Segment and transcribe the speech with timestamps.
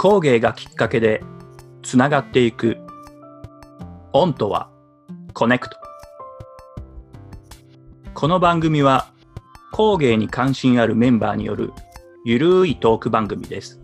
[0.00, 1.24] 工芸がきっかけで
[1.82, 2.76] つながっていく。
[4.12, 4.70] オンとは
[5.34, 5.76] コネクト。
[8.14, 9.08] この番組は
[9.72, 11.72] 工芸に関心あるメンバーによる
[12.24, 13.80] ゆるいトーク番組です。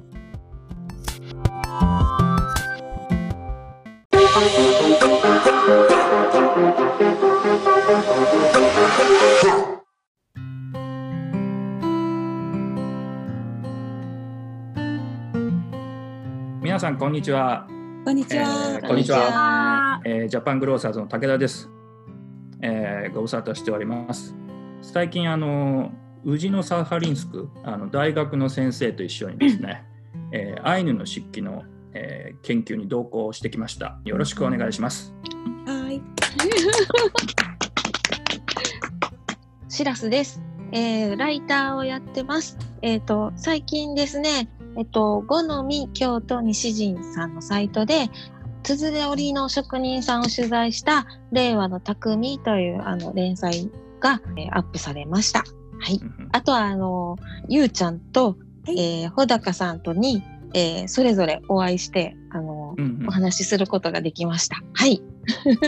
[16.75, 17.69] 皆さんこんにちは
[18.05, 18.81] こんにちは。
[18.83, 21.71] えーこんにちはえージャパングローサーズの武田です。
[22.63, 24.35] えーご無沙汰しております。
[24.83, 25.93] 最近、あの、
[26.25, 29.85] 宇治のサーハリンスク、あの大学の先生と一緒にですね、
[30.33, 34.01] えーアイヌの漆器の、えー研究に同行してきました。
[34.05, 35.15] よろしくお願いします。
[35.67, 36.03] はい。
[39.69, 40.43] シラスです。
[40.73, 42.59] えーライターをやってます。
[42.83, 48.11] えっ、と、最近ですね、えっ、と、五のみ京都西陣さんのサイトで、
[48.63, 55.41] つづれ織りの職人さんを取材した、令和の匠というあの連載が、えーアップされました。
[55.41, 55.45] は
[55.91, 56.01] い。
[56.33, 57.17] あとは、あの、
[57.49, 60.23] ゆうちゃんと、はいえー穂高さんとに、
[60.55, 64.63] えーそれぞれお会いして、あの、うんうんお話しすることができました。
[64.73, 65.03] はい。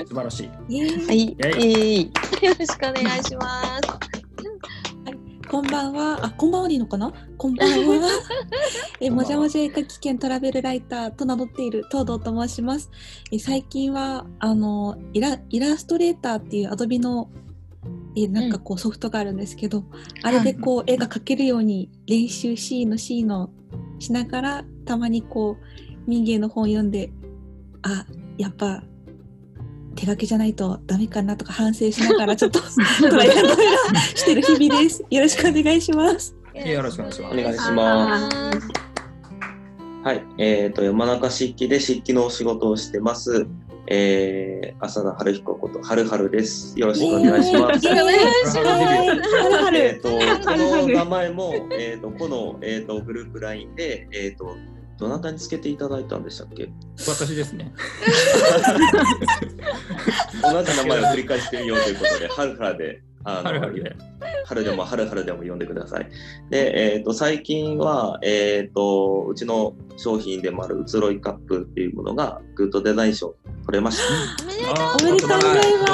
[0.09, 0.49] 素晴らしい。
[1.07, 1.37] はい。
[1.45, 4.16] ええーよろしくお願いします。
[5.49, 6.19] こんばんは。
[6.23, 7.13] あ、こんばんはでいいのかな？
[7.39, 8.09] こんばんは。
[9.01, 12.91] え、もじゃもじゃ絵描き兼トラベルライターと名乗っている東堂と申します。
[13.31, 17.31] え、最近はあのイライラストレーターっていうアドビの
[18.17, 19.85] えなんかこうソフトがあるんですけど、
[20.23, 23.51] あれでこう絵が描けるように練習 C の C の
[23.99, 27.13] しながらたまにこう民芸の本読んで、
[27.83, 28.05] あ、
[28.37, 28.83] やっぱ
[29.97, 32.61] 手書きじゃないとダメかなとか反省しながらちょっと
[33.01, 35.05] トライアンドエラーしてる日々です。
[35.11, 36.37] よろしくお願いします。
[36.55, 38.87] よろしくお願いしますお願いします
[40.05, 43.49] はい、えっ、と、山中漆器で漆器のお仕事をしてます。
[43.89, 46.79] えー、浅田春彦こと、はるはるです。
[46.79, 47.85] よろしくお願いします。
[47.85, 48.63] イエーイお願いしますは
[49.49, 49.79] るはる。
[49.79, 54.57] えっと、この名前も、えっ、と、この、えっ、と、グループ LINE で、えっ、と、
[54.99, 56.69] どなたにつけていただいたんでしたっけ？
[57.07, 57.73] 私ですね。
[60.43, 63.97] 同じ名前を繰り返してみようということで、はるはるで、あはるはるで。
[64.47, 66.09] 春でも春春でも呼んでください。
[66.51, 73.35] で、えっ、と、最近は、えっ、と、うちの商品でもある移ろいカップっていうものが、グッドデザイン賞
[73.67, 74.05] 取れました。
[75.03, 75.93] おめでとうございま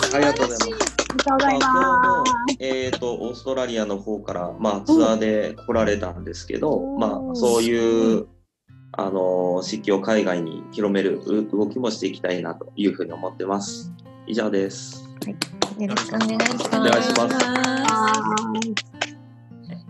[0.00, 0.16] す。
[0.16, 0.98] ありがとうございます。
[1.10, 2.24] ありがとうございまあ、ま今日も、
[2.60, 8.26] えっ、と、オーストラリアの方から、まあ、ツアーで来られたんですけど、うんまあ、そういう、
[9.00, 13.92] あの、漆器を海外に広めるう動きもしていきたいなというふうに思ってます。
[14.26, 15.08] 以上です。
[15.78, 16.76] よろしくお願いします。
[16.76, 17.46] お願いしますす。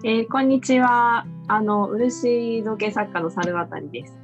[0.04, 1.24] えーこんにちは。
[1.46, 4.18] あの、漆造形作家の猿渡です。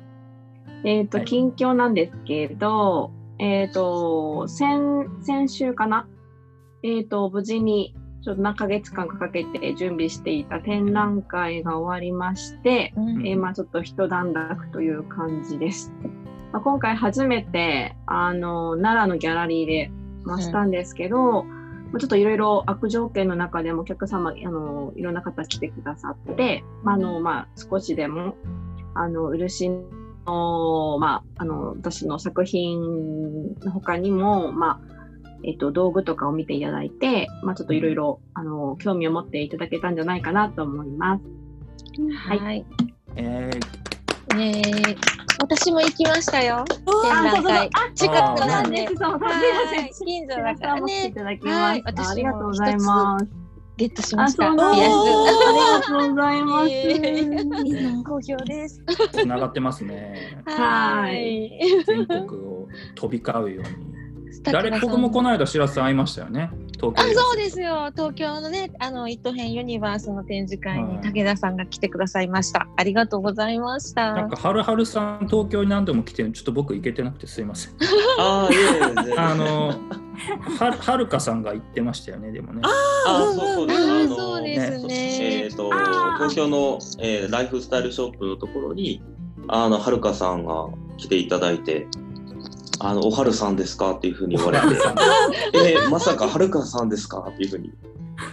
[0.84, 6.06] えっ、と、はい近況なんですけど、えっ、と、先、先週かな？
[6.82, 7.94] えっ、と、無事に、
[8.24, 13.26] ちょっと何ヶ月間かかけて準備していた展覧会が終わりまして、うん。
[13.26, 15.92] えーまあちょっと一段落という感じです。
[16.50, 19.90] まあ、今回初めてあの奈良のギャラリーで、
[20.22, 28.36] まあ、うんしたんですけど、まあちょっといろいろ悪条件の中でもお客様あのいろんな方来てくださって、まああのまあ、少しでも
[28.94, 35.03] あの漆の,、まあ、あの私の作品の他にも、まあ
[35.46, 41.24] えっと、道具とかを見ていただいて、まあ、ちょっといろいろあの興味を持っていただけたんじゃないかなと思います。
[42.28, 42.66] はいはい。
[43.16, 43.84] えー
[44.34, 44.96] ねえ
[45.40, 46.64] 私も行きましたよ。
[46.66, 47.92] 展あ覧会あ。
[47.94, 48.86] 近くあなんで。
[48.86, 50.06] そう、すいまはいせん。
[50.06, 51.12] 近所だ皆からね。
[51.14, 51.82] ただきまはい。
[51.84, 53.26] 私もありがとうございます。
[53.76, 54.46] ゲットしまあ、した。
[54.46, 54.64] ありが
[55.82, 56.68] とうございます。
[56.70, 58.02] いいな。
[58.04, 58.82] 好評です。
[59.12, 60.42] つながってますね。
[60.46, 61.50] はい
[61.84, 63.93] 全国を飛び交うように。
[64.42, 66.50] 誰僕もこの間白洲さん会いましたよね。
[66.74, 67.90] 東あ、京そうですよ。
[67.92, 72.68] 東京のね、あの、糸編ユニバースの展示会にはい武田さんが来てくださいました。
[72.76, 74.12] ありがとうございました。
[74.12, 77.74] なんかはるはるさん東京に何度も来てるちょっと僕行けてなくてすいません。
[78.18, 79.68] ああ、いえいえ の
[80.58, 82.62] ははるかさんが言ってましたよねでもね。
[82.64, 83.80] あそうそうです。
[83.80, 89.02] あーあのそうですねえっ、とあー東京の、えーライフスタイルショップのところに
[89.48, 91.86] あのはるかさんが来ていただいて。
[92.86, 94.66] あのおはるさんですかっていうふうに言われて、
[95.54, 97.72] えーまさかはるかさんですかっていうふうに。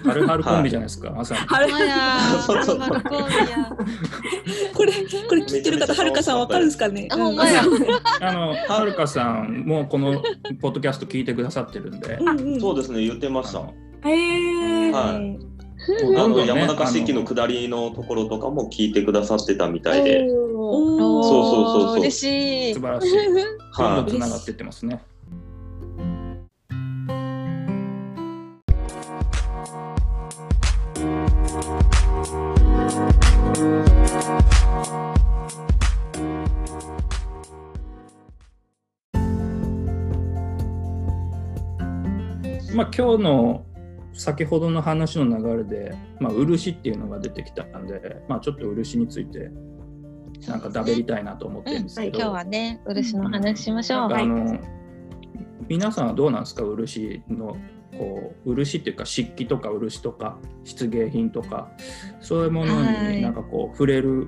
[0.03, 1.09] はるはるコンビじゃないですか。
[1.09, 1.41] まさに。
[1.47, 1.67] あら
[2.41, 3.65] そうそうー、マルコービア。
[4.75, 4.91] これ
[5.27, 7.07] これ聞いてる方はるかさんわかるんですかね？
[7.09, 7.63] あほんまや
[8.21, 10.21] あのはるかさんもこの
[10.61, 12.19] ポッドキャスト聞いてくださってるんで。
[12.59, 13.59] そうですね言ってました。
[13.59, 15.39] あのえー、はい
[15.87, 20.39] どんどんね山中式の下りのところとかも聞いてくださってたみたいで、そう
[21.21, 22.73] そうそうそう嬉しい。
[22.73, 23.11] 素晴らしい。
[23.11, 23.43] どんどん
[23.77, 25.01] はいつながってってますね。
[42.73, 43.65] まあ今日の
[44.13, 49.49] 先ほどの話の流れで、まあ、漆っていうのが出てきたんで、まあ、ちょっと漆について
[50.47, 53.99] なんかだべりたいなと思ってるんですけど、今日はね、漆の話しましょう。
[54.01, 54.59] なんかあの、
[55.67, 56.63] 皆さんはどうなんですか？
[56.63, 57.55] 漆の
[57.97, 61.69] こう漆っていうか漆器とか漆とか漆芸品とか
[62.19, 64.27] そういうものはいになんかこう触れる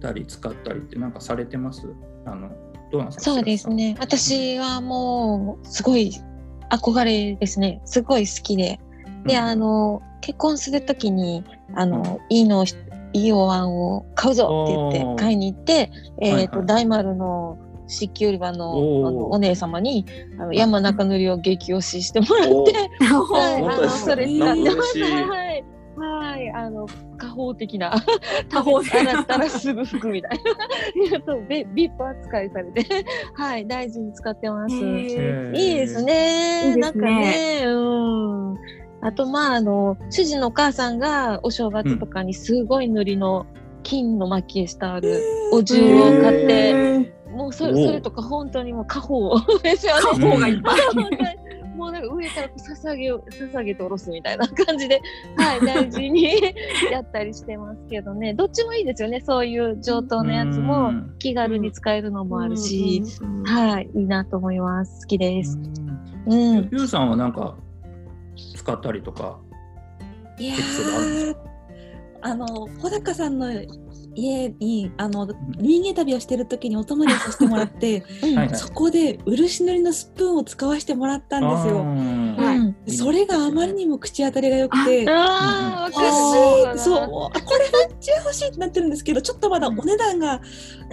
[0.00, 1.86] たり使ったりってなんかされてます？
[2.24, 2.50] あの
[2.90, 3.24] どうなんですか？
[3.24, 3.96] そうですね。
[3.98, 6.12] 私はもうすごい
[6.70, 7.80] 憧れですね。
[7.84, 8.80] すごい好きで。
[9.26, 11.44] で、あの結婚するときに
[11.74, 12.64] あの、いいの
[13.12, 15.90] いいお椀を買うぞって言って買いに行って、
[16.20, 17.58] えっ、と、はいはい大丸の
[17.88, 20.04] 漆器売り場のおーあのお姉様に
[20.38, 22.72] あの山中塗りを激推ししてもらって、
[23.06, 25.64] はい、あのそれ使ってましいはい。
[25.96, 26.86] はい、あの、
[27.16, 27.90] 家宝的な、
[28.52, 30.38] 家宝的な洗ったらすぐ拭くみたい
[31.10, 31.20] な。
[31.24, 32.84] と、ビビップ扱いされて、
[33.32, 34.76] はい、大事に使ってます。
[34.76, 36.68] いえーいですね。
[36.68, 37.95] いいですねなんかね、うん。
[39.06, 43.46] あと、まあ、あの、主人のお母さんがお正月とかにすごい塗りの
[43.84, 45.22] 金の蒔絵してある
[45.52, 50.02] お重を買って、もうそれそれとか本当にもう家宝ですよね。
[50.02, 50.80] 家宝がいっぱい。
[51.76, 55.00] もうなんか上からこう捧げを捧げて下ろすみたいな感じで、
[55.38, 56.24] はい、大事に
[56.90, 58.34] やったりしてますけどね。
[58.34, 59.20] どっちもいいですよね。
[59.20, 61.14] そういう上等のやつうもん。
[61.20, 63.42] 気軽に使えるのもあるし、うん。
[63.44, 65.56] はいいいなと思います好きです。
[66.26, 66.58] うん。
[66.58, 67.10] うん、ゆうさん。
[67.10, 67.32] はなん。
[67.32, 67.56] か
[68.66, 69.38] 使ったりとか
[70.38, 70.56] いや
[72.20, 73.48] あの穂高さんの
[74.16, 75.28] 家にあの
[75.58, 78.56] 林芸旅をしてる時にお泊まりをさせてもらってうん はいはい。
[78.56, 83.04] そこで漆塗りのスプーンを使わせてもらったんですよ。
[83.06, 85.04] それがあまりにも口当たりが良くて。
[85.08, 87.70] あーわかしいそうこれ
[88.06, 90.40] ちゃ欲しいってなってるんですけどちょっとまだお値段が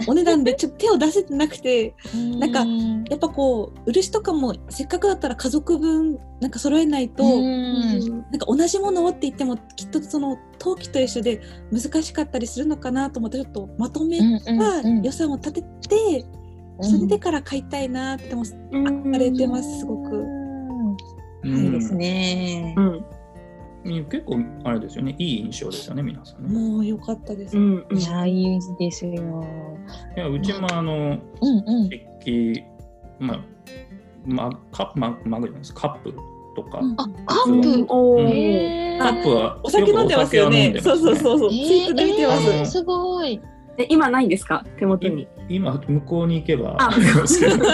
[0.06, 1.94] お値段でちょっと 手を出せてなくて
[2.38, 8.08] なんかうんやっぱこう漆とかもせっかくだったら家族分なんか揃えないと、うん。
[8.08, 11.40] なんか同じものをって言ってもきっとその陶器と一緒で
[11.70, 15.02] 難しかったりするのかなと思ってちょっとまとめうんたうんうん。
[15.02, 16.26] 予算を立てて、
[16.80, 18.42] それでから買いたいなって思
[19.12, 20.16] われてますすごく。
[20.16, 20.96] うん。
[21.44, 21.64] うん。
[21.64, 22.74] いいですね。
[22.76, 22.80] う。
[22.80, 23.04] ん
[23.84, 26.58] 結構あれですよねいい印象ですよね皆さんね。
[26.58, 27.56] もう良かったです。
[27.56, 29.44] うんいやいいですよ。
[30.16, 31.84] いやうちもあのうんうん。
[31.84, 32.62] 筆記
[33.18, 33.40] まあ
[34.24, 36.14] まカップママグじゃないですカップ
[36.56, 37.86] とか、うんあカップ？
[37.88, 38.24] おうん
[38.98, 40.78] カップはお酒飲んでますよね。
[40.80, 41.50] そうそうそうそう。
[41.50, 41.92] えーす。
[41.92, 43.40] ーえーすごい。
[43.76, 44.64] え今ないんですか？
[44.78, 45.28] 手元に。
[45.48, 47.66] 今向こうに行けばあありますけど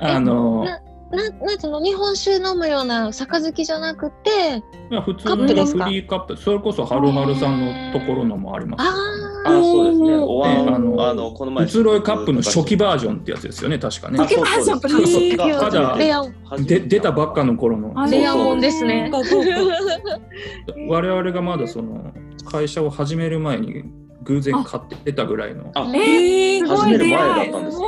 [0.00, 0.66] あの
[1.12, 8.84] なななんつうの日本酒飲むような杯じゃなくて、まあ普通カップのフリーカップそれこそはるはるさんのところのもあります。
[8.84, 10.14] よああそうですね。
[10.14, 14.18] お椀ねあのあのこの前移ろいカップの初期バージョンってやつですよね確かね。
[14.18, 16.22] 初期バージョンそうそうへーただレア
[16.58, 17.92] で出たばっかの頃の。
[17.94, 19.10] あレアもんですね。
[20.88, 22.12] 我々がまだその
[22.50, 23.84] 会社を始める前に
[24.22, 25.70] 偶然買ってたぐらいの。
[25.74, 27.78] あえー、始める前だねったんです。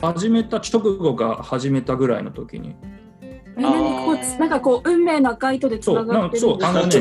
[0.00, 2.76] 始めた直後が始めたぐらいの時に。
[3.22, 6.96] え何こうなんかこう運命の赤い糸でつながってるそうなんそうあのね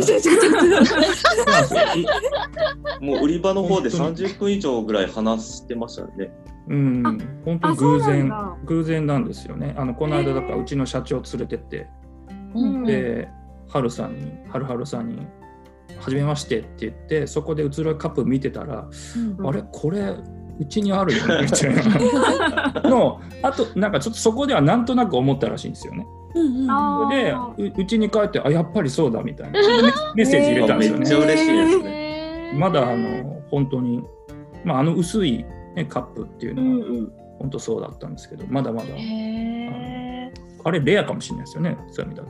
[3.01, 4.29] もう売り場の方で本当に。
[4.29, 6.31] 30分以上ぐらい話してましたよね。
[6.67, 7.03] うん。
[7.05, 8.55] あ本当偶然だ。
[8.65, 9.73] 偶然なんですよね。
[9.77, 11.87] あのこの間だからうちの社長連れてって。
[12.55, 12.75] うん。
[12.75, 13.29] うんで、
[13.67, 15.25] はるさんに、はるはるさんに、
[15.99, 18.89] はじめましてって言って、そこで移ろいカップ見てたら、
[19.39, 20.15] うんあれ、これ、
[20.59, 26.05] うちにあるよねみたいなの、あと、なんかちょっとそこではなんとなく思ったらしいんですよね。
[26.35, 27.31] うんうんあで、
[27.63, 29.67] ううちに帰って、あ、やっぱりそうだみたいな、メ
[30.15, 30.99] メッセージ入れたんですよね。
[30.99, 32.53] めっちゃ嬉しいですね。
[32.57, 34.03] まだ、あの、本当に、
[34.63, 37.11] まあ、あの薄い、ね、カップっていううんのは、うん。
[37.39, 40.31] 本当そうだったんですけど、まだまだ、へ
[40.63, 42.29] あれ、レアかもしれないですよね、そういう意味だと。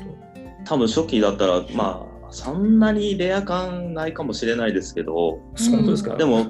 [0.65, 5.39] 多分初期だったらまあそんなにレア感ないかもしれないですけど、
[5.71, 6.15] 本当ですか？
[6.17, 6.45] でも、はい、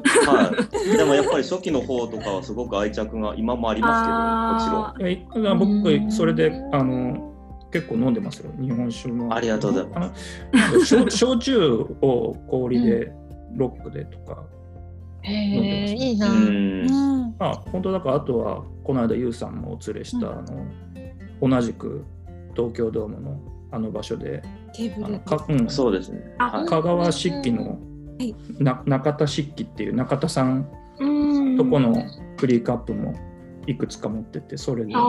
[0.98, 5.10] でもやっぱり初期の方とかはすごく愛着が今もありますけど、もちろん。
[5.10, 6.12] いやい僕うん。
[6.12, 7.34] それであの
[7.72, 8.52] 結構飲んでますよ。
[8.60, 10.12] 日本酒もありがとうございあの
[10.84, 11.60] 焼 焼酎
[12.02, 13.12] を氷で
[13.56, 16.28] ロックでとか、ーへーいいな。
[17.40, 22.06] あ本当だからあとはこの間ユウさんもお連れした、うんあの同じく
[22.56, 23.38] 東京ドームの
[23.72, 24.42] あの場所で
[24.75, 25.20] テーブル。
[25.20, 26.22] かうん、そうですね。
[26.39, 27.77] あはい香川漆器のは
[28.20, 30.68] いな中田漆器っていう中田さん
[31.00, 31.96] うんとこの
[32.38, 33.13] フリーカップも
[33.68, 35.01] いくつか持っててそれでワ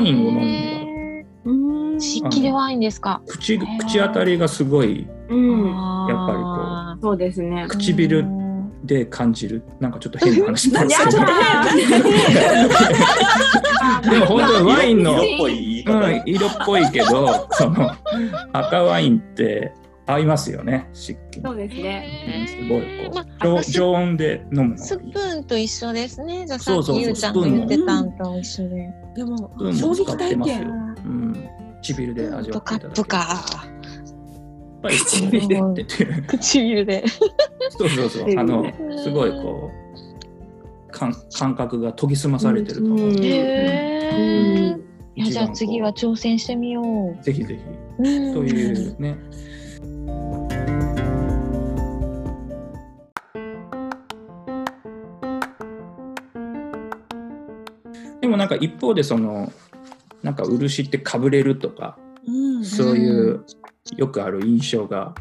[0.00, 3.20] インを飲ん湿気でワインですか？
[3.26, 5.66] 口口当たりがすごいうん。
[6.08, 7.66] やっぱりこそうですね。
[7.68, 8.24] 唇
[8.84, 11.18] で感じるなんかちょっと変な話 なんですけど
[14.10, 15.84] でも本当にワインの色っぽい。
[15.86, 17.90] うん、色っぽいけどその
[18.52, 19.72] 赤ワインって
[20.06, 22.46] 合いますよね漆器そうですね。
[22.48, 26.46] すごいこまう常あ常温で飲むのスプーンと一緒ですね。
[26.46, 28.90] じゃあさっそうそうそうきゆうちゃんが言ってたんと一緒で。
[29.16, 30.68] でもうん衝撃使って体ますよ験。
[30.68, 31.48] うん、
[31.82, 33.77] 唇で味わっていただけるプか。
[34.78, 36.06] やっぱり唇でって。
[36.38, 37.04] 唇で。
[37.70, 38.38] そうそうそう。
[38.38, 38.64] あの
[39.02, 43.24] すごいこう感感覚が研ぎ澄まされてると思う、うん。
[43.24, 44.78] へー。
[45.16, 46.82] いやじゃあ次は挑戦してみよ
[47.20, 47.22] う。
[47.24, 48.08] ぜひぜひ。
[48.08, 48.34] うん。
[48.34, 49.16] というね。
[58.20, 59.52] でもなんか一方でその
[60.22, 62.30] なんか漆ってかぶれるとかう
[62.60, 62.64] ん。
[62.64, 63.44] そういう
[63.96, 65.14] よくある印象が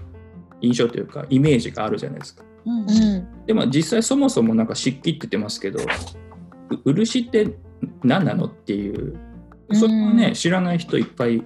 [0.61, 2.43] 印象というかイメージがあるじゃないですか。
[2.65, 2.79] うん。
[2.79, 3.45] うん。
[3.45, 5.79] でも実際そもそもなんか漆器って言ってますけど
[6.83, 7.55] う漆って
[8.03, 9.19] 何なのっていう
[9.73, 10.33] それはね、うん。
[10.33, 11.45] 知らない人いっぱい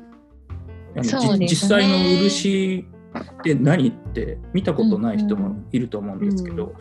[0.95, 1.47] あのね。
[1.47, 2.85] 実際の漆
[3.17, 6.73] って何って見たことない人もいると思うんですけど、うん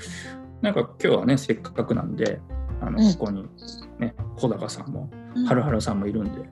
[0.61, 2.39] なんか今日はねせっかくなんで
[2.83, 3.13] あのうん。
[3.15, 3.49] ここに
[3.99, 5.45] ね小高さんもうん。
[5.47, 6.51] はるはるさんもいるんで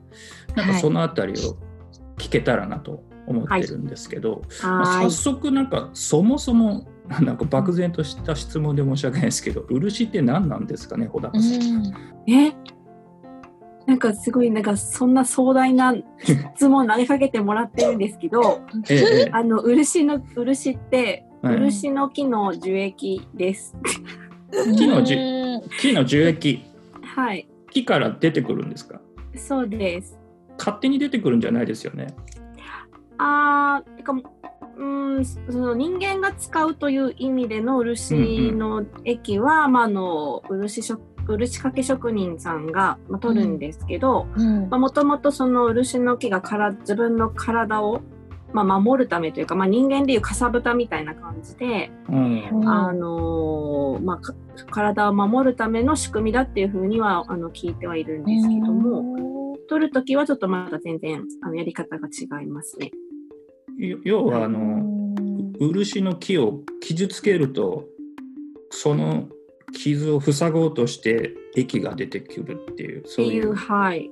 [0.55, 0.81] なんかはい。
[0.81, 1.57] そのあたりを
[2.17, 11.85] 聞けたらなと思ってるんですけど、まあは早速なんかそもそもなんか漠然とした質問で申し訳ないですけど漆って何なんですかね小高さん。
[12.25, 12.33] い。
[12.33, 12.53] え？
[13.87, 15.95] なんかすごいなんかそんな壮大な
[16.55, 23.75] 質問投げかけてもらってるんですけど、 ええええあの漆の漆ってはい漆の木の樹液です。
[24.77, 26.63] 木の樹うん木の樹液
[27.15, 29.01] はい、木から出てくるんですか？
[29.35, 30.19] そうです。
[30.59, 32.07] 勝手に出てくるんじゃないですよね。
[33.19, 34.13] あーてか
[34.77, 44.69] うんその人間が使うという意味での漆の液は、まあ、あの漆職漆かけ職人さんが、まあ、取るんですけどうん。
[44.69, 48.01] もともとその漆の木がから自分の体を、
[48.53, 52.67] まあ、守るためというか、まあ、人間でいうかさぶたみたいな感じで、うん。
[52.67, 54.33] あのーまあ、か
[54.71, 62.91] 体を守るための仕組みだっていうふうにはあの聞いてはいるんですけども、取るときはちょっとまだ全然あのやり方が違いますね。
[63.87, 64.83] よ要はあの
[65.59, 67.85] 漆の木を傷つけると
[68.69, 69.29] その
[69.73, 73.55] 傷を塞ごうとして液が出てくるっていうそういうう。
[73.55, 74.09] はい。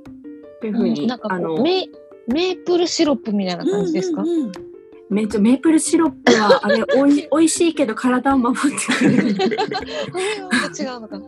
[0.61, 4.51] というふうに、なんかあのメープルシロップみたいな感じですか、うんうんうん
[5.09, 9.57] めっちゃメープルシロップはあれおいおいしいけど体を守ってくれる。
[10.13, 11.19] あれは違うのか。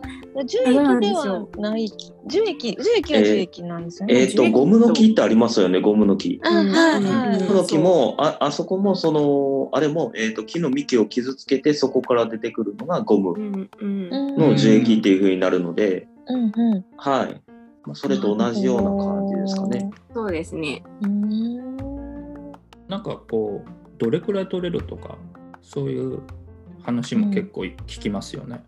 [0.44, 1.88] 樹液ではない。
[2.26, 4.14] 樹液、樹液は樹液なんですよね。
[4.14, 6.40] えっ、と、ゴムの木ってありますよね、ゴムの木。
[6.44, 16.84] あはいはいうんゴムの木も、ああそこも、その、あれも、えっ、と、木の幹を傷つけて、そこから出てくるのがゴムの樹液っていう風になるので、うんうん。
[16.98, 17.40] はい。
[17.86, 19.90] まあ、それと同じような感じですかね。
[20.12, 20.82] そうですね。
[21.00, 21.89] うーん。
[22.90, 25.16] なんかこうどれくらい取れるとか
[25.62, 26.20] そういう
[26.82, 28.64] 話も結構聞きますよね。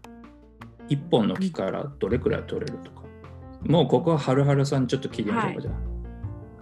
[0.89, 3.03] 一本の木からどれくらい取れるとか。
[3.65, 5.75] もうここははるはるさんちょっと聞いてみましょうか、じゃあ。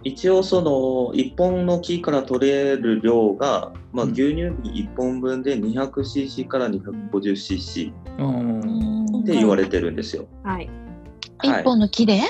[0.03, 10.27] 一応、その、一本の木から取れる量が、まあ、うん牛乳一本分で 200cc から 250cc うんって言われてるんですよ。
[10.43, 10.69] はい。
[11.39, 11.61] はい。
[11.61, 12.21] 一本の木で？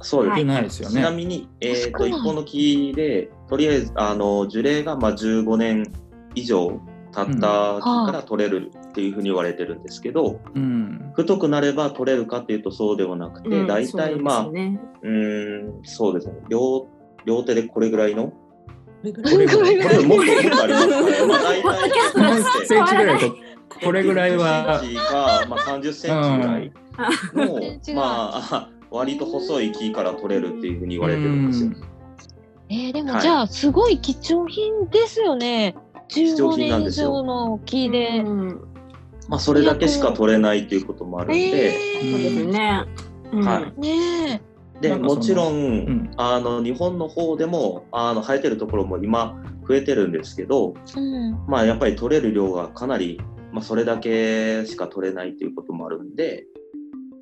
[0.00, 0.38] そうです。
[0.38, 1.16] 少ないですよちなね。
[1.16, 5.92] みに、えー、と一本の木でとりあえずあの樹齢がまあ15年
[6.34, 6.80] 以上
[7.12, 11.12] 経った木から取れるっていうふうに言われてるんですけど、うん。
[11.14, 16.34] 太くなれば取れるかっていうとそうではなくて、うん大体まあそうんそうですね。
[16.48, 16.88] 両
[17.24, 18.32] 両手でこれぐらいの？
[19.02, 19.34] これぐらい？
[19.34, 21.72] これぐらいこれもっともっとありますかね、まあ、大体
[22.14, 23.36] 何センチぐらいこ
[23.84, 26.72] これぐらいは20センチか、まあ、30センチぐらい
[27.34, 31.70] の、うまあ割と細い木から取れるっていうふうに言われてるんですよ。
[32.68, 35.76] えー、でもはいじゃあすごい貴重品ですよね。
[36.08, 38.18] 15貴重品なん年以ですよ上の木で。
[38.20, 38.60] うん
[39.28, 42.84] まあ、それだけしか取れないっていうこともあるんで、そうですね。
[43.32, 44.42] うんはいね
[44.80, 49.36] でもちろん、んあの日本の方でもあの生えてるところも今
[49.68, 51.00] 増えてるんですけど、え。
[51.00, 51.46] うん。
[51.46, 53.20] まあ、やっぱり取れる量がかなり、
[53.52, 56.46] まあ、それだけしか取れないということもあるんで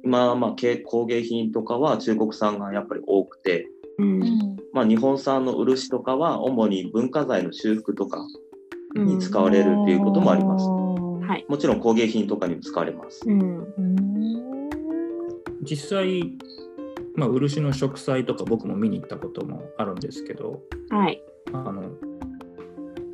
[0.09, 8.25] 今、まあ、け工芸品とかは中国産がやっぱり多くてうんまあ、日本産の漆とかは主に文化財の修復とか
[8.95, 10.67] うんに使われるっていうこともあります。
[10.67, 11.19] は。
[11.29, 13.23] はいもちろん工芸品とかにも使われます。
[13.27, 14.71] うんうん
[15.63, 16.33] 実際、
[17.17, 21.21] まあ、漆の植栽とか僕も見に行ったこともあるんですけどはい。
[21.53, 21.83] あの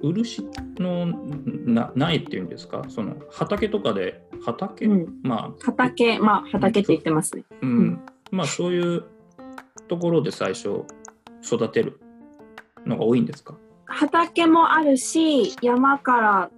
[0.02, 0.46] 漆
[0.78, 2.84] のな苗っていうんですか？
[2.88, 5.20] その畑とかで畑、うん。
[5.22, 7.44] まあ、畑、まあ畑って言ってますね。
[7.62, 7.68] うん。
[7.68, 8.00] うん。
[8.30, 9.04] まあそういう
[9.88, 10.84] ところで最初
[11.42, 12.00] 育てる
[12.86, 13.54] のが多いんですか？
[13.86, 16.50] 畑もあるし、山から、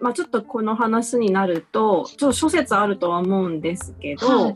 [0.00, 4.54] まあちょっとこの話になると、ちょっと諸説あるとは思うんですけど、はい。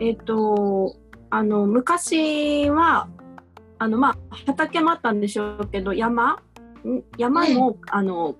[0.00, 0.96] えっ、と、
[1.30, 3.08] あの、昔は、
[3.78, 6.40] あの、まあ畑もあったんでしょうけど、山？
[6.84, 7.02] ん？
[7.16, 8.36] 山も、あの、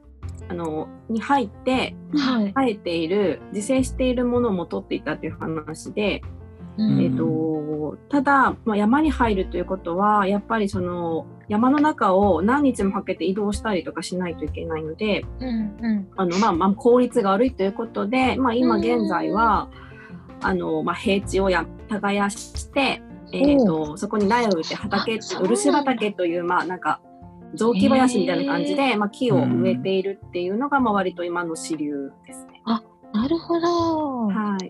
[0.49, 2.53] あの、に入って、はい。
[2.53, 6.23] 生えている、自生しているものも取っていたという話で、
[6.77, 7.01] うん。
[7.01, 16.09] えっと、ただ、まあ、山に入るということはやっぱりその山の中を何日もかけて移動したりとかしないといけないのでうんうん。
[16.17, 19.69] あの、まあまあ、効率が悪いということで、まあ、今現在は
[20.43, 27.01] あの、まあ、平地をや耕して、えっとそこに苗を植えて畑漆畑というまあなんか
[27.55, 32.63] 雑木林みたいな感じで、まあ、木を植えているっていうのが、まあ、割と今の主流ですね。
[33.15, 34.27] なるほど。
[34.27, 34.69] はい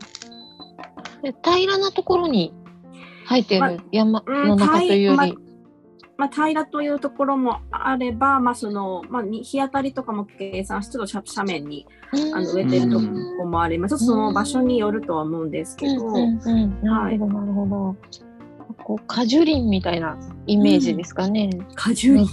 [1.22, 2.52] で平らなところに
[3.26, 5.38] 生えてまる山うんの中というよたいり。
[6.16, 13.00] まあ、平らというところもあれば、まあそのまあ、に日当たりとかも計算してちょっと斜斜面にあの植えてると
[13.38, 13.92] こもあります。
[13.92, 17.96] ちょっとその場所によるとは思うんですけど、うんうんうん、なるほど、なるほど。
[18.82, 21.50] こう果樹林みたいなイメージですかね。
[21.74, 22.32] 果樹林。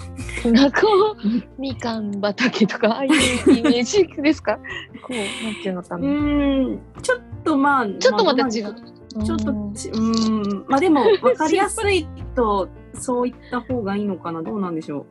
[0.52, 4.58] なんかこうみかん畑とかああいうイメージですか？
[5.04, 6.06] こうなんていうのかうな。
[6.08, 6.80] ーん。
[7.02, 8.52] ちょっとまあちょっとまた違う。
[8.52, 10.66] ちょっとちうーん。
[10.68, 12.06] まあでも分かりやすい
[12.36, 14.42] とそういった方がいいのかな。
[14.42, 15.06] どうなんでしょ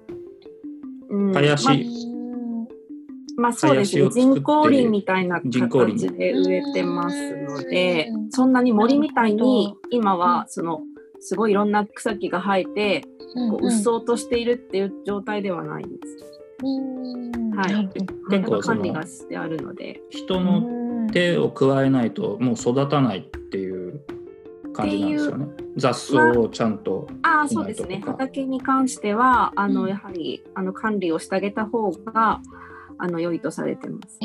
[1.10, 1.16] う。
[1.16, 1.32] うん。
[1.32, 2.00] 林まあうん
[3.36, 4.08] まあそうですね。
[4.10, 6.06] 人工林みたいな人工林。
[6.08, 8.30] 形で植えてますのでうん。
[8.30, 10.82] そんなに森みたいなに今はその
[11.20, 13.02] すごいいろんな草木が生えて
[13.34, 16.40] こううっそうとしているっていう状態ではないです。
[16.64, 20.00] うんはいなるほどやっぱ結構その管理がしてあるので。
[20.10, 24.00] 人の手を加えないともう育たないっていう
[24.72, 25.46] 感じなんですよね。
[25.76, 27.08] 雑草をちゃんと。
[27.22, 32.40] ああそうですね畑に関してはあの、うんやはりあの管理をしてあげた方が
[32.98, 34.18] あの良いとされてます。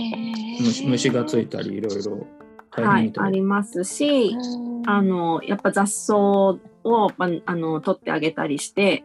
[0.62, 2.28] 虫虫がついたりいろいろ
[2.72, 9.04] 大はいありますし、うんあのやっぱ雑草をまあの取ってあげたりして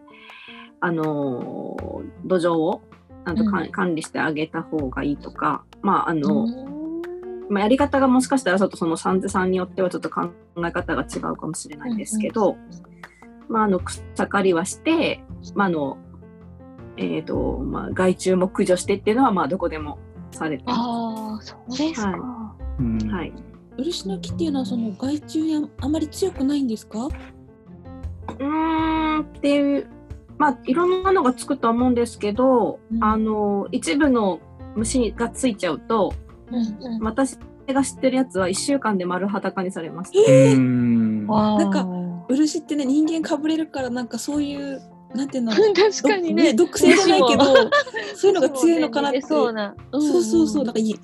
[0.80, 1.76] あの
[2.24, 2.82] 土壌を
[3.26, 7.02] ちゃんとかんうん管理してあげた方がいいとか、まああの、うん
[7.50, 12.56] まあ、やり方がもしかしたらちょっとその産地さんによってはちょっと考え方が違うかもしれないんですけど、
[13.48, 15.22] まあ、あの草刈りはして、
[15.54, 15.98] まああの
[16.96, 19.98] えーとまあ、害虫も駆除してっていうのはまあどこでも
[20.30, 22.10] されてまああ、そうですか。
[22.10, 23.06] はうんす。
[23.06, 23.32] はい、
[23.76, 27.08] 漆の木っていうのはその害虫やあまり強くないんですか？
[28.28, 29.86] うーんっていう、
[30.38, 34.40] まあ、いろんなのがつくとは思うんですけど、うんあの一部の
[34.76, 36.14] 虫がついちゃうと
[36.50, 37.36] うんうん私
[37.68, 40.12] が知ってるやつは1週間で丸裸にされます。
[40.14, 41.86] うんわーなんか
[42.28, 44.80] 漆ってね人間かぶれるからなんかそういう
[45.14, 46.54] なんていうの 確かにね。
[46.54, 47.44] 毒性じゃないけど
[48.14, 49.22] そういうのが強いのかなって。
[49.22, 49.74] そうな。
[49.92, 50.94] そうそうそうなんかいい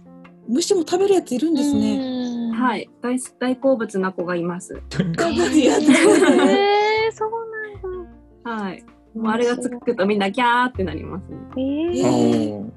[0.49, 1.99] 虫も食べるやついるんですね。
[1.99, 2.53] ね。
[2.57, 4.75] はいい、大大好物な子がいます。
[5.17, 5.91] かぶるやつ。
[5.91, 6.45] へえ、そうなんだ。
[8.47, 8.85] はい。
[9.15, 11.37] もうあれがつくとみんなギャーってなりますね。
[11.51, 12.61] あええ。
[12.61, 12.71] ー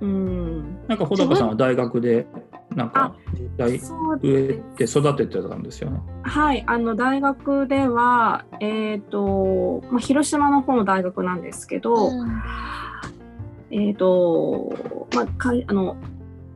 [0.00, 0.86] うん。
[0.88, 2.26] なんか穂高さんは大学で
[2.74, 3.14] なんか
[3.58, 3.80] 実際
[4.22, 4.84] 植えて。
[4.84, 6.00] 育ててたんですよね。
[6.22, 6.64] はい。
[6.66, 12.10] あの大学ではえっ、とまあ広島の方の大学なんですけど、
[13.70, 14.72] えっ、と
[15.14, 15.96] まあかいあの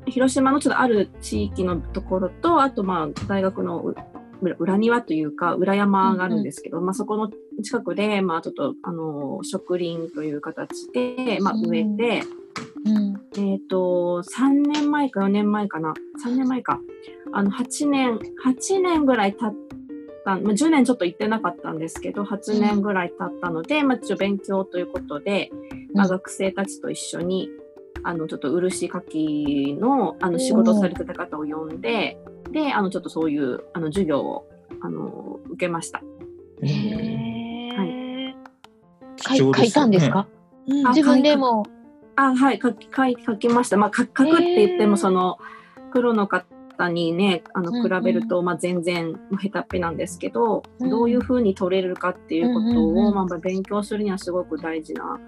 [0.07, 3.95] 広島のちょっとある地域のところとあとまあ大学のう
[4.43, 7.31] 裏裏庭というか裏山があるんですけど、まあそこの
[7.63, 12.23] 近くでまあちょっとあの植林という形でまあ植えて。
[12.85, 13.13] うん。
[13.37, 15.95] えっ、と、3年前か4年前かな。
[16.25, 16.81] 3年前か。
[17.33, 19.55] あの、8年、8年ぐらい経っ
[20.25, 25.51] た、まあ、10年ちょっと行ってなかったんですけど、8年ぐらい経ったので、まあ、一応勉強ということで、
[25.95, 27.49] まあ、うん学生たちと一緒に、
[28.03, 32.19] あの、ちょっと漆かきの、あの、仕事をされてた方を呼んで、
[32.53, 34.49] で、あの、ちょっとそういう、あの、授業を、
[34.81, 36.03] あの、受けました。
[36.63, 38.35] へえ。
[39.17, 40.27] 貴重書いたんですか？
[40.69, 41.65] うんあ自分でも。
[42.17, 43.77] あ、はい、書き、書い書きました。
[43.77, 45.39] まあ、書書くって言っても、その、
[45.93, 46.47] プロの方
[46.79, 55.21] 方にねあのうんうん比べると、まあ、全然まあ下手っぴなんですけど、うんどういうふうに取れるかっていうことを、うんうんうんまあ、勉強するにはすごく大事な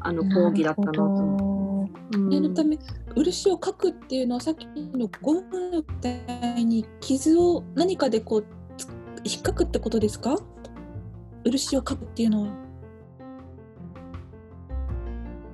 [0.00, 2.16] あの講義だったなと思う。
[2.16, 2.76] うん念のため
[3.14, 6.10] 漆を描くっていうのはさっきのゴムみた
[6.56, 8.88] いに傷を何かでこうつ
[9.24, 10.36] 引っかくってことですか？
[11.44, 12.48] 漆を描くっていうのは。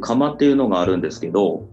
[0.01, 1.69] 釜っていうのがあるんですけど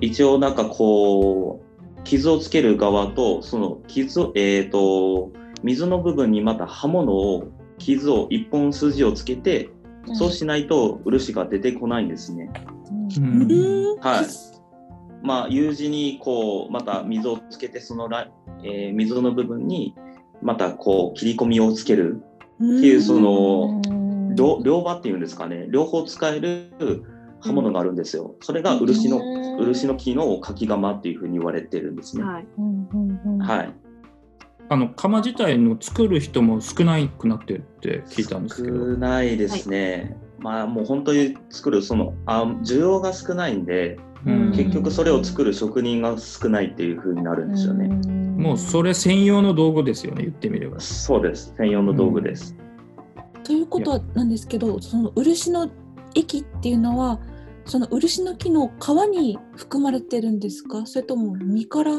[0.00, 1.62] 一応なんかこ
[1.98, 5.30] う傷をつける側とその傷をえっ、と
[5.62, 9.70] 水の部分にまた刃物を傷を一本筋をつけて、
[10.14, 12.50] そうしないと漆が出てこないんですね。
[14.00, 14.26] はい。
[15.22, 18.32] まあ U 字にこうまた水をつけてそのライ、
[18.64, 19.94] えー溝の部分に
[20.42, 22.22] またこう切り込みをつける。
[22.56, 24.34] っていうそのうん。
[24.34, 25.66] 両両刃っていうんですかね。
[25.70, 26.72] 両方使える
[27.40, 28.34] 刃物があるんですよ。
[28.40, 29.56] それが漆のうん。
[29.58, 32.24] 漆の木の柿釜っていうふうに言われてるんですね。
[32.24, 32.46] はい。
[32.58, 33.38] うんうんうん。
[33.38, 33.74] はい。
[34.72, 38.78] あの釜自体の作る人も少なくなってるって聞いたんですけど。
[38.78, 40.16] 少ないですね。
[40.38, 47.88] まあもう本当に作るそのあ需要が少ないんでうん結局それを作る職人が少ないっていうふうになるんですよね。
[47.88, 50.80] もうそれ専用の道具ですよね、言ってみれば。
[50.80, 51.54] そうです。
[51.58, 52.56] 専用の道具です。
[53.44, 55.70] ということはなんですけどその漆の
[56.14, 57.20] 液っていうのは
[57.66, 60.86] その漆の木の皮に含まれてるんですか？
[60.86, 61.92] それとも実から？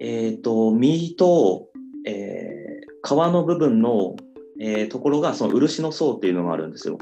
[0.00, 1.68] えっ、と実と、
[2.06, 4.16] えー皮の部分の、
[4.60, 6.98] えーところがその漆の層っていうのがあるんですよ。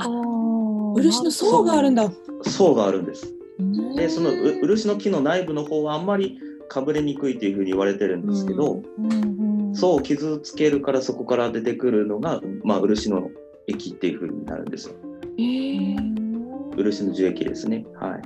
[0.00, 2.10] あー漆の層があるんだ。
[2.42, 3.34] 層があるんです。
[3.58, 9.34] うんでそのう漆の木の内部の方はあんまりかぶれにくいっていうふうに言われてるんですけど、うんうん
[9.76, 13.28] 層を傷つけるからそこから出てくるのが、まあ、漆の
[13.66, 14.94] 液っていうふうになるんですよ。
[15.36, 16.14] えー
[16.76, 17.84] 漆の樹液ですね。
[17.94, 18.22] はい。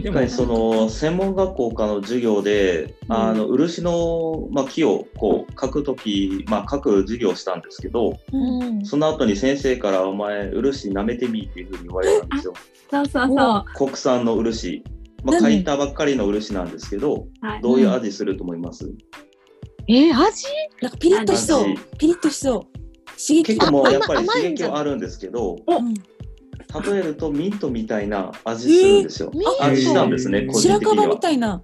[0.00, 3.16] 一回その専門学校科の授業で、うん。
[3.16, 8.62] あの漆の、まあ、木をこう描くとき、まあ、描く授業をしたんですけどうん。
[8.62, 12.54] うんその後に先生から「お前漆舐めてみ」っていうふうに言われたんですよ。
[12.90, 13.36] そうそうそう。
[13.36, 14.82] わ国産の漆、
[15.22, 15.58] まあ、何？
[15.58, 17.60] 描いたばっかりの漆なんですけどはい。
[17.62, 18.90] どういう味すると思います、
[19.88, 20.46] えー、味？
[20.80, 21.68] なんかピリッとしそう。
[21.68, 22.80] 味ピリッとしそう。
[23.20, 25.94] 刺激結構もうやっぱり刺激はあるんですけどうん
[26.84, 29.30] 例えるとミントみたいな味するんですよ。
[29.32, 29.64] ミント。
[29.64, 31.04] 味なんですね個人白的には。
[31.04, 31.20] 樺み。
[31.20, 31.60] たいな。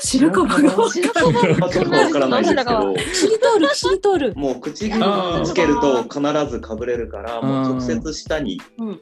[0.00, 0.90] 白樺が。
[0.90, 1.58] 白樺。
[1.58, 2.94] まあちょっとわからないですけど。
[2.94, 4.34] キリ通るキリ通る。
[4.36, 9.00] もう唇につけると必ずかぶれるから、もう直接下に、うん。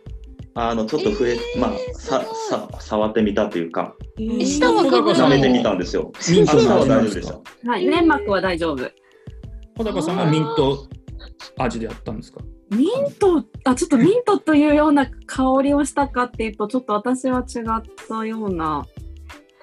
[0.54, 4.44] あのちょっと触れ、えーまあささ触ってみたというか、えー。
[4.44, 6.12] 下は舐めてみたんですよ。
[6.30, 7.70] ミは大丈夫ですした。
[7.70, 8.90] はい、粘膜は大丈夫。
[9.76, 10.86] 小高さんはミント
[11.58, 12.40] 味でやったんですか？
[12.70, 18.86] ミント、あ、ちょっとミントというような香りをしたかっていうと、ちょっと私は違ったような。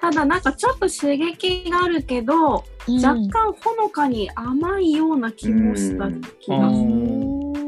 [0.00, 6.08] ただなんかちょっと刺激があるけど、若干ほのかに甘いような気もした
[6.40, 7.16] 気がする。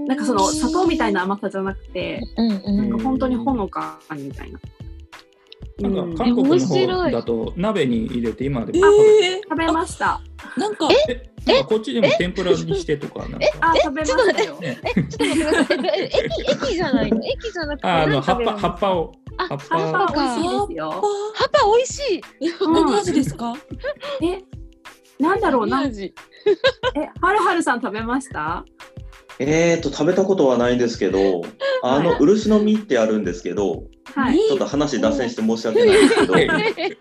[0.07, 4.59] なんかその砂糖みたいな甘さじゃなくて、うんうんなんか本当にほのかみたいな。
[5.81, 10.21] なんうんか韓国の面白い方だと鍋に入れて今でえも食べてー食べました。
[10.57, 14.57] なんかえなんかこっちでも天ぷらにしてとかなんかあ、食べましたよ。
[14.61, 16.01] ねえ、ちょっと待ってください。
[16.01, 17.87] え駅、駅じゃないの駅じゃなくて。
[17.87, 20.91] ああの葉っぱ葉っぱをあ葉っ葉っぱぱ美味しいですよ。
[20.91, 20.99] 葉
[21.47, 22.21] っぱ美味しい。
[22.41, 23.55] えうん何味ですか
[24.21, 25.85] え、なんだろうな。
[25.85, 25.91] え、
[27.21, 28.65] はるはるさん食べました
[29.39, 31.43] えーと食べたことはないんですけど、
[31.85, 34.39] あの漆の実ってあるんですけど、はい。
[34.39, 36.49] ちょっと話脱線して申し訳ないんですけど、え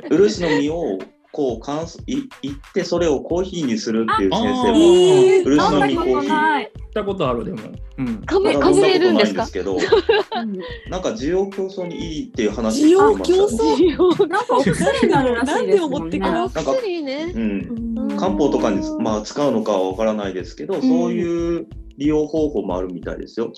[0.10, 1.00] 漆の実を
[1.32, 6.32] こう乾燥いいってそれをコーヒーにするっていう先あ生もえー漆の実コーヒー。
[6.34, 7.60] 行ったことあるでも。
[8.00, 8.18] うん。
[8.24, 9.44] かぶ、まだかぶれるんですか？
[9.44, 13.64] 飲んだことないんですけど、うんなんか需要競争にいいっていう話需要聞きました
[13.98, 14.28] 競争？
[14.30, 16.32] なんかお薬になるらしいですもん何でも持ってくる？
[16.32, 16.38] ね。
[16.40, 17.32] あ、お薬ね。
[17.36, 17.42] うん。
[17.42, 21.68] うん漢方とかに、まあ、使うのかはわからないですけど、そういう
[21.98, 23.52] 利用方法もあるみたいですよ。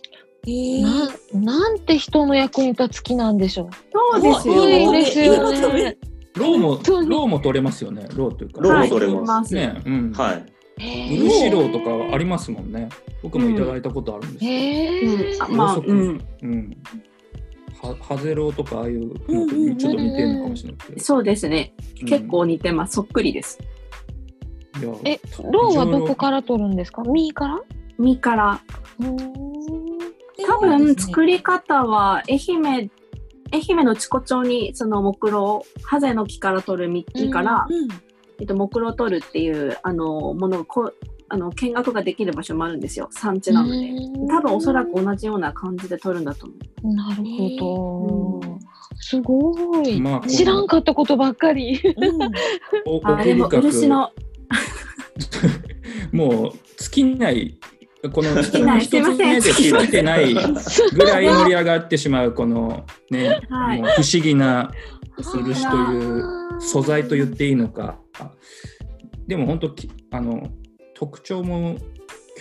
[0.49, 3.69] えーな、なんて人の役に立つ木なんでしょう。
[4.13, 4.69] そうですよ。
[4.69, 5.97] いいですよね。
[6.35, 6.69] ローも
[7.07, 8.07] ローも取れますよね。
[8.15, 8.61] ローというか。
[8.61, 9.55] ローもはい取れますす。
[9.55, 10.11] ね、うん。
[10.13, 10.45] はい。
[10.81, 12.89] へ漆ローとかありますもんね。
[13.21, 14.51] 僕もいただいたことあるんですよ。
[14.51, 16.21] へうんーあまあ、ろうん。
[16.41, 16.77] うん。
[17.81, 19.19] はハゼローとかああいうのと
[19.75, 20.99] ちょっと似てるのかもしれないけど。
[20.99, 21.73] そうですね。
[22.01, 22.93] うん結構似てます。
[22.95, 23.59] そっくりです。
[25.03, 25.19] え、
[25.51, 27.03] ローはどこから取るんですか？
[27.03, 27.61] 実から？
[27.97, 28.61] 実から。
[30.59, 32.91] 分作り方は愛媛、
[33.51, 37.87] 愛媛のチコ町にその木炉、ハゼの木から取る実から、うん
[38.39, 40.93] えっと、木炉を取るっていうあのものがこ
[41.31, 43.07] あの見学ができる場所もあるんですよ。
[43.11, 43.91] 産地なので。
[44.27, 46.95] 多分おそらく同じような感じで撮るんだと思う。
[46.95, 47.23] なる
[47.59, 48.57] ほど。
[48.95, 50.01] すごい。
[50.01, 51.79] まあ知らんかったことばっかり。
[51.79, 52.31] うん。
[52.87, 54.11] おあでも漆の。
[56.11, 57.59] もう尽きない
[58.07, 58.41] この
[58.79, 60.39] 一つ目で尽きてないぐ
[61.05, 63.81] らい盛り上がってしまうこのね、はい。
[63.81, 64.71] もう不思議な
[65.17, 67.99] 漆という素材と言っていいのか。
[69.27, 70.47] でも本当きあの
[70.95, 71.77] 特徴も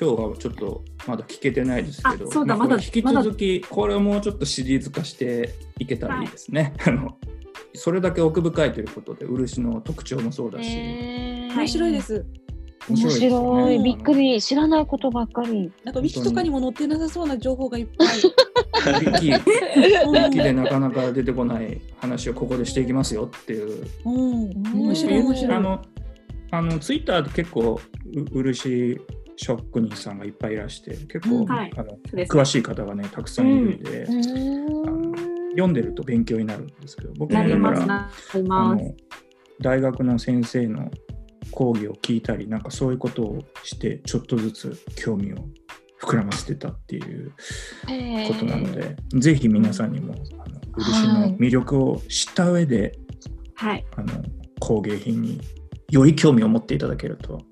[0.00, 6.74] 今日はちょっとまだ聞けてないですけどあそうだまだ引き続きこれをもうちょっとシリーズ化していけたらいいですね。
[6.86, 7.16] あの
[7.74, 12.24] それだけ奥深いということで漆の特徴もそうだし、面白いです。
[12.88, 13.82] 面ですよ白ねい。
[13.82, 14.40] びっくり。
[14.40, 15.70] 知らないことばっかり。
[15.84, 18.08] なんかウィキとかにも載ってなさそうな情報がいっぱい。
[18.08, 23.86] ウィキウうんィキでなかなか出てこない話をここでしていきますよっていう。
[24.04, 25.56] うん、面白い面白い。
[25.56, 25.82] あの
[26.50, 27.80] あのツイッターで結構
[28.14, 29.00] う漆
[29.36, 38.94] 職人さんがいっぱいいらして結構、うんはいあの詳しい方がねたくさんいるんで、うーん読んでると勉強になるんですけど僕なもだからりますなりあますの
[39.60, 40.90] 大学の先生の
[41.50, 45.36] 講義を聞いたりなんかそういうことをしてちょっとずつ興味を
[46.00, 47.32] 膨らませてたっていう
[48.28, 52.98] ことなので、ぜひ皆さんにもあの漆の魅力を知った上で、
[53.54, 53.84] はい。
[53.96, 54.22] あの
[54.60, 55.40] 工芸品に
[55.90, 57.42] より興味を持っていただけると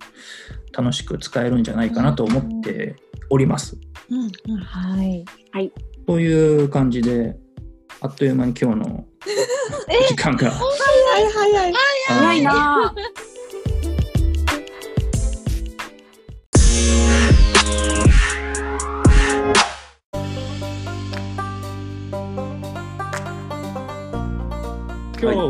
[0.77, 2.97] 楽しく使えるんじゃないかなと思って
[3.31, 3.77] おります。
[4.11, 5.25] うんうんはい。
[6.07, 7.37] という感じで
[8.01, 9.05] あっという間に今日の
[10.09, 10.51] 時間が。
[10.51, 11.75] はいはいはい。
[12.07, 12.95] 早いな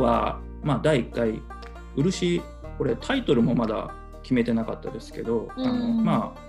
[0.07, 1.43] は、まあ、第1回
[1.97, 2.43] 漆
[2.79, 6.41] これタイトルもまだ決めてなかったですけど、あのうんまあ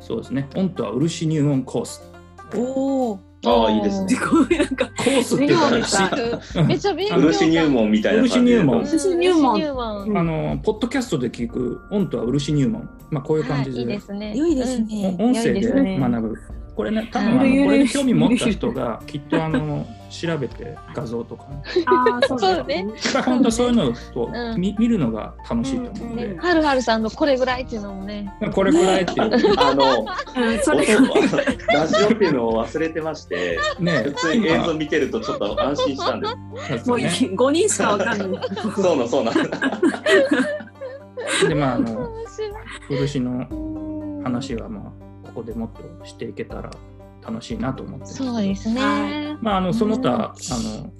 [0.00, 2.02] そうですね「オンとは漆入門コース」
[2.56, 3.20] おお。
[3.46, 4.16] ああ、いいですね
[4.58, 5.70] なんかコースっていうか
[6.64, 7.22] めっちゃ勉強感。
[7.24, 8.40] 漆入門みたいな感じで。
[8.40, 14.34] 漆入門漆入門あのポッドキャストで聞く「オンとは漆入門」まあ、こういう感じはい、いいで,、ですね。
[14.34, 15.16] 良いですね。
[15.18, 16.34] お音声で学ぶ。
[16.76, 22.86] これね多分あはいのこれに興味持った人が きっとあの調べて画像とか、ね、ああそうそうね。
[23.24, 24.60] 本当そういうのをうん。
[24.60, 26.38] 見見るのが楽しいと思うので、うん。
[26.38, 28.32] はるはるさんのこれぐらいっていうのもね。
[28.52, 29.54] これぐらいっていう。
[29.58, 30.06] あの、
[31.74, 33.92] ラジオっていうのを忘れてまして、ね。
[34.04, 36.28] 普通に映像見てるとちょっと安心したんで。
[36.78, 36.88] す。
[36.88, 38.40] もうね5人しかわかんない。
[38.76, 39.32] そうな、そうな。
[41.48, 42.10] でまああの
[42.88, 45.03] 面漆の話はまあ
[45.34, 46.70] ここでもっとしていけたら
[47.26, 48.80] 楽しいなと思ってそうですね。
[48.80, 50.28] はまああのその他、うんあ
[50.82, 50.92] の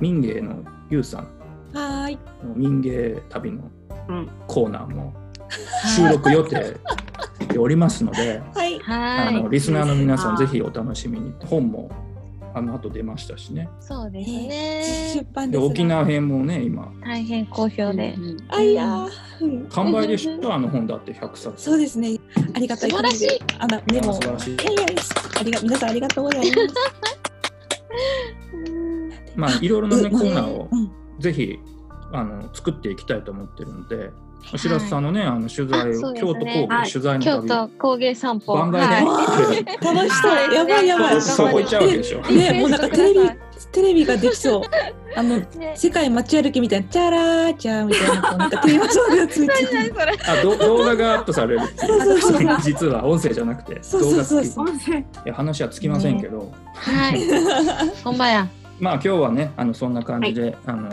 [0.00, 1.24] 民芸のゆうさん
[1.72, 2.18] はーい。
[2.44, 3.70] の民芸旅の
[4.08, 5.14] うんコーナーも
[5.96, 6.76] 収録予定
[7.40, 8.80] しておりますので、はい。
[8.86, 8.92] あ
[9.26, 9.48] はいの。
[9.48, 11.90] リスナーの皆さんはいぜひお楽しみに本も
[12.54, 15.14] あの後出ましたしねそうです出ね。
[15.16, 15.58] で版で。
[15.58, 18.14] 沖縄編もね今大変好評で。
[18.48, 19.08] あいや
[19.70, 22.16] 完売で知ったあの本だって100冊そうですね。
[22.54, 23.54] ありがたい素晴らしい限りで。
[23.58, 24.84] あのでも素晴らしいいやいや
[25.40, 26.58] ありが皆さんありがとうございます。
[29.36, 31.58] まあいろいろなねうコーナーをうんぜひ
[32.14, 34.10] あの作っていきたいと思ってるので、
[34.56, 35.94] 白洲さんのねあの取材ね。
[36.16, 38.54] 京都工芸はい取材の京旅都工芸散歩。
[38.54, 39.64] 番外編、はい。
[39.84, 40.54] 楽しそう。
[40.54, 41.20] やばいやばい。
[41.20, 42.20] そこ行っちゃうわけでしょ。
[42.20, 43.30] ねもうなんかテレビ
[43.72, 44.62] テレビができそう。
[45.16, 45.74] あのね。
[45.74, 49.54] 世界街歩きみたいなチャラーチャーみたいななんかテーマソングがついて。
[50.28, 52.00] あど動画がアップされるっていう。
[52.00, 52.58] そうそうそう。
[52.60, 54.44] 実は音声じゃなくてそう動画そう。
[54.44, 54.98] そう付き音声。
[54.98, 57.20] いや話はつきませんけど、はい。
[58.04, 58.46] ほんまや。
[58.78, 60.90] まあ今日はねあのそんな感じで、あの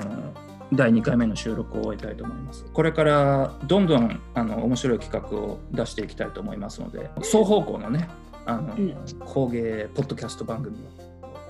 [0.73, 2.65] 第2回目の収録を終えたいと思います。
[2.73, 8.09] これからどんどんあの面白い企画を出していきたいと思いますので双方向のね
[8.45, 10.79] あの、うん工芸ポッドキャスト番組を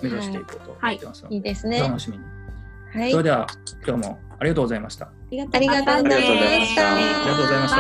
[0.02, 1.80] 目指していこうと思ってますので、いいですね。
[1.80, 2.24] 楽しみに。
[2.94, 3.24] はいそれ。
[3.24, 3.48] では
[3.88, 5.06] 今日もありがとうございました。
[5.06, 6.94] ありがありがとうございました。
[6.94, 7.78] ありがとうございました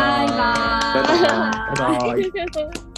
[1.79, 2.31] バイバイ。
[2.31, 2.71] バイバイ